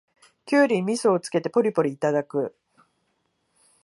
[0.47, 2.55] キュウリにみそをつけてポリポリいただく